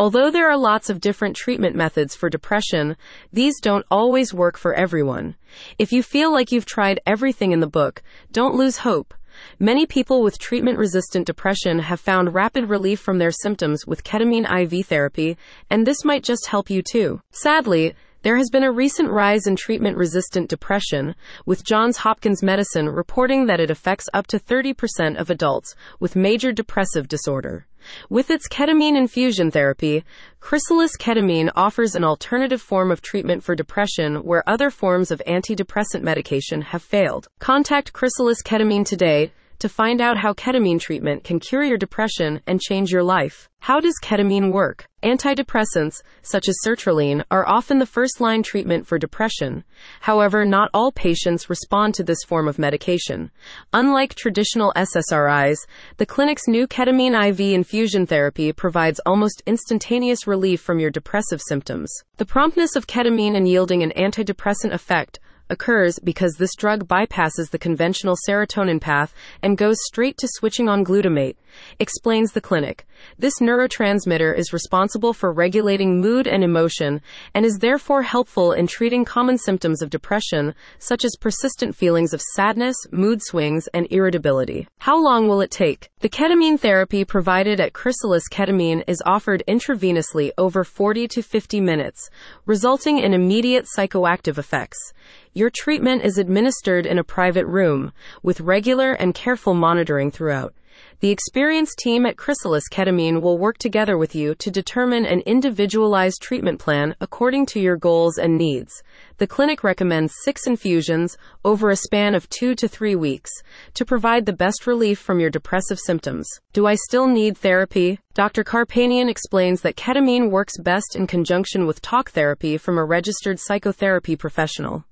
Although 0.00 0.30
there 0.30 0.48
are 0.48 0.56
lots 0.56 0.88
of 0.88 0.98
different 0.98 1.36
treatment 1.36 1.76
methods 1.76 2.16
for 2.16 2.30
depression, 2.30 2.96
these 3.34 3.60
don't 3.60 3.84
always 3.90 4.32
work 4.32 4.56
for 4.56 4.72
everyone. 4.72 5.36
If 5.78 5.92
you 5.92 6.02
feel 6.02 6.32
like 6.32 6.50
you've 6.50 6.64
tried 6.64 7.00
everything 7.04 7.52
in 7.52 7.60
the 7.60 7.66
book, 7.66 8.02
don't 8.32 8.54
lose 8.54 8.78
hope. 8.78 9.12
Many 9.58 9.84
people 9.84 10.22
with 10.22 10.38
treatment 10.38 10.78
resistant 10.78 11.26
depression 11.26 11.80
have 11.80 12.00
found 12.00 12.32
rapid 12.32 12.70
relief 12.70 12.98
from 12.98 13.18
their 13.18 13.30
symptoms 13.30 13.86
with 13.86 14.02
ketamine 14.02 14.50
IV 14.50 14.86
therapy, 14.86 15.36
and 15.68 15.86
this 15.86 16.02
might 16.02 16.24
just 16.24 16.46
help 16.46 16.70
you 16.70 16.80
too. 16.80 17.20
Sadly, 17.32 17.94
there 18.22 18.36
has 18.36 18.50
been 18.50 18.64
a 18.64 18.70
recent 18.70 19.10
rise 19.10 19.46
in 19.46 19.56
treatment 19.56 19.96
resistant 19.96 20.50
depression, 20.50 21.14
with 21.46 21.64
Johns 21.64 21.98
Hopkins 21.98 22.42
Medicine 22.42 22.88
reporting 22.88 23.46
that 23.46 23.60
it 23.60 23.70
affects 23.70 24.08
up 24.12 24.26
to 24.26 24.38
30% 24.38 25.18
of 25.18 25.30
adults 25.30 25.74
with 25.98 26.16
major 26.16 26.52
depressive 26.52 27.08
disorder. 27.08 27.66
With 28.10 28.30
its 28.30 28.46
ketamine 28.46 28.94
infusion 28.96 29.50
therapy, 29.50 30.04
Chrysalis 30.38 30.98
Ketamine 30.98 31.50
offers 31.56 31.94
an 31.94 32.04
alternative 32.04 32.60
form 32.60 32.90
of 32.90 33.00
treatment 33.00 33.42
for 33.42 33.54
depression 33.54 34.16
where 34.16 34.46
other 34.46 34.68
forms 34.68 35.10
of 35.10 35.22
antidepressant 35.26 36.02
medication 36.02 36.60
have 36.60 36.82
failed. 36.82 37.28
Contact 37.38 37.94
Chrysalis 37.94 38.42
Ketamine 38.42 38.84
today 38.84 39.32
to 39.60 39.68
find 39.68 40.00
out 40.00 40.18
how 40.18 40.32
ketamine 40.32 40.80
treatment 40.80 41.24
can 41.24 41.38
cure 41.38 41.62
your 41.62 41.78
depression 41.78 42.40
and 42.46 42.60
change 42.60 42.90
your 42.90 43.02
life. 43.02 43.48
How 43.60 43.78
does 43.78 43.94
ketamine 44.02 44.52
work? 44.52 44.86
Antidepressants, 45.02 46.00
such 46.22 46.48
as 46.48 46.56
sertraline, 46.64 47.22
are 47.30 47.46
often 47.46 47.78
the 47.78 47.86
first 47.86 48.20
line 48.20 48.42
treatment 48.42 48.86
for 48.86 48.98
depression. 48.98 49.64
However, 50.00 50.46
not 50.46 50.70
all 50.72 50.92
patients 50.92 51.50
respond 51.50 51.94
to 51.94 52.02
this 52.02 52.24
form 52.26 52.48
of 52.48 52.58
medication. 52.58 53.30
Unlike 53.74 54.14
traditional 54.14 54.72
SSRIs, 54.76 55.58
the 55.98 56.06
clinic's 56.06 56.48
new 56.48 56.66
ketamine 56.66 57.14
IV 57.28 57.40
infusion 57.40 58.06
therapy 58.06 58.52
provides 58.52 59.00
almost 59.04 59.42
instantaneous 59.46 60.26
relief 60.26 60.60
from 60.60 60.80
your 60.80 60.90
depressive 60.90 61.42
symptoms. 61.42 61.92
The 62.16 62.26
promptness 62.26 62.76
of 62.76 62.86
ketamine 62.86 63.36
in 63.36 63.44
yielding 63.44 63.82
an 63.82 63.92
antidepressant 63.94 64.72
effect 64.72 65.20
occurs 65.50 65.98
because 65.98 66.34
this 66.34 66.54
drug 66.54 66.86
bypasses 66.88 67.50
the 67.50 67.58
conventional 67.58 68.16
serotonin 68.26 68.80
path 68.80 69.12
and 69.42 69.58
goes 69.58 69.76
straight 69.82 70.16
to 70.18 70.28
switching 70.28 70.68
on 70.68 70.84
glutamate, 70.84 71.36
explains 71.78 72.32
the 72.32 72.40
clinic. 72.40 72.86
This 73.18 73.40
neurotransmitter 73.40 74.36
is 74.36 74.52
responsible 74.52 75.12
for 75.12 75.32
regulating 75.32 76.00
mood 76.00 76.26
and 76.26 76.42
emotion 76.42 77.02
and 77.34 77.44
is 77.44 77.58
therefore 77.58 78.02
helpful 78.02 78.52
in 78.52 78.66
treating 78.66 79.04
common 79.04 79.36
symptoms 79.36 79.82
of 79.82 79.90
depression, 79.90 80.54
such 80.78 81.04
as 81.04 81.16
persistent 81.20 81.76
feelings 81.76 82.14
of 82.14 82.22
sadness, 82.22 82.76
mood 82.90 83.20
swings, 83.22 83.68
and 83.74 83.86
irritability. 83.90 84.68
How 84.78 85.02
long 85.02 85.28
will 85.28 85.40
it 85.40 85.50
take? 85.50 85.89
The 86.00 86.08
ketamine 86.08 86.58
therapy 86.58 87.04
provided 87.04 87.60
at 87.60 87.74
Chrysalis 87.74 88.26
Ketamine 88.26 88.82
is 88.86 89.02
offered 89.04 89.42
intravenously 89.46 90.30
over 90.38 90.64
40 90.64 91.06
to 91.08 91.20
50 91.20 91.60
minutes, 91.60 92.08
resulting 92.46 92.98
in 93.00 93.12
immediate 93.12 93.66
psychoactive 93.76 94.38
effects. 94.38 94.94
Your 95.34 95.50
treatment 95.50 96.02
is 96.02 96.16
administered 96.16 96.86
in 96.86 96.98
a 96.98 97.04
private 97.04 97.44
room 97.44 97.92
with 98.22 98.40
regular 98.40 98.92
and 98.92 99.14
careful 99.14 99.52
monitoring 99.52 100.10
throughout. 100.10 100.54
The 101.00 101.10
experienced 101.10 101.78
team 101.78 102.04
at 102.04 102.16
Chrysalis 102.16 102.68
Ketamine 102.70 103.22
will 103.22 103.38
work 103.38 103.58
together 103.58 103.96
with 103.96 104.14
you 104.14 104.34
to 104.34 104.50
determine 104.50 105.06
an 105.06 105.20
individualized 105.20 106.20
treatment 106.20 106.58
plan 106.58 106.94
according 107.00 107.46
to 107.46 107.60
your 107.60 107.76
goals 107.76 108.18
and 108.18 108.36
needs. 108.36 108.82
The 109.16 109.26
clinic 109.26 109.64
recommends 109.64 110.14
six 110.22 110.46
infusions 110.46 111.16
over 111.44 111.70
a 111.70 111.76
span 111.76 112.14
of 112.14 112.28
two 112.28 112.54
to 112.54 112.68
three 112.68 112.94
weeks 112.94 113.30
to 113.74 113.84
provide 113.84 114.26
the 114.26 114.32
best 114.32 114.66
relief 114.66 114.98
from 114.98 115.20
your 115.20 115.30
depressive 115.30 115.78
symptoms. 115.78 116.28
Do 116.52 116.66
I 116.66 116.74
still 116.74 117.06
need 117.06 117.38
therapy? 117.38 117.98
Dr. 118.14 118.44
Carpanian 118.44 119.08
explains 119.08 119.62
that 119.62 119.76
ketamine 119.76 120.30
works 120.30 120.58
best 120.58 120.96
in 120.96 121.06
conjunction 121.06 121.66
with 121.66 121.80
talk 121.80 122.10
therapy 122.10 122.58
from 122.58 122.76
a 122.76 122.84
registered 122.84 123.38
psychotherapy 123.40 124.16
professional. 124.16 124.84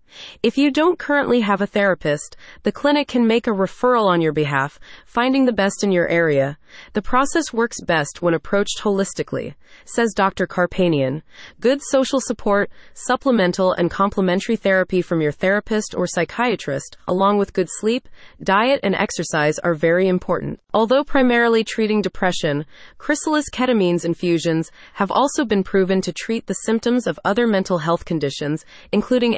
If 0.43 0.57
you 0.57 0.71
don't 0.71 0.99
currently 0.99 1.41
have 1.41 1.61
a 1.61 1.67
therapist, 1.67 2.37
the 2.63 2.73
clinic 2.73 3.09
can 3.09 3.27
make 3.27 3.47
a 3.47 3.51
referral 3.51 4.07
on 4.07 4.21
your 4.21 4.33
behalf, 4.33 4.79
finding 5.05 5.45
the 5.45 5.53
best 5.53 5.83
in 5.83 5.93
your 5.93 6.09
area. 6.09 6.59
The 6.93 7.03
process 7.03 7.53
works 7.53 7.81
best 7.81 8.21
when 8.21 8.35
approached 8.35 8.81
holistically, 8.83 9.55
says 9.85 10.13
Dr. 10.15 10.47
Carpanian. 10.47 11.23
Good 11.61 11.81
social 11.83 12.21
support, 12.21 12.71
supplemental 12.95 13.73
and 13.73 13.91
complementary 13.91 14.57
therapy 14.57 15.01
from 15.01 15.21
your 15.21 15.33
therapist 15.33 15.95
or 15.97 16.07
psychiatrist, 16.07 16.97
along 17.07 17.39
with 17.39 17.53
good 17.53 17.69
sleep, 17.71 18.09
diet, 18.43 18.81
and 18.83 18.95
exercise 18.95 19.59
are 19.61 19.75
very 19.75 20.09
important. 20.09 20.61
Although 20.75 21.05
primarily 21.05 21.65
treating 21.65 22.03
depression, 22.03 22.67
Chrysalis 22.99 23.51
ketamine's 23.51 24.05
infusions 24.05 24.71
have 24.95 25.11
also 25.11 25.45
been 25.45 25.65
proven 25.65 26.01
to 26.03 26.13
treat 26.13 26.47
the 26.47 26.55
symptoms 26.55 27.07
of 27.07 27.19
other 27.25 27.47
mental 27.47 27.79
health 27.79 28.05
conditions, 28.05 28.65
including 28.93 29.37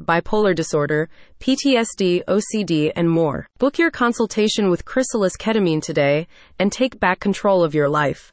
bipolar 0.00 0.54
disorder, 0.54 1.08
PTSD, 1.40 2.24
OCD, 2.24 2.92
and 2.96 3.10
more. 3.10 3.46
Book 3.58 3.78
your 3.78 3.90
consultation 3.90 4.70
with 4.70 4.84
Chrysalis 4.84 5.36
Ketamine 5.36 5.82
today 5.82 6.26
and 6.58 6.72
take 6.72 6.98
back 7.00 7.20
control 7.20 7.62
of 7.62 7.74
your 7.74 7.88
life. 7.88 8.32